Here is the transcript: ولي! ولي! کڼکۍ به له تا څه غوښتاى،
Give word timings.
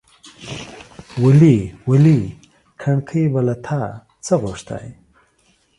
ولي! 1.23 1.57
ولي! 1.89 2.19
کڼکۍ 2.81 3.23
به 3.33 3.41
له 3.47 3.55
تا 3.65 3.81
څه 4.25 4.33
غوښتاى، 4.43 4.87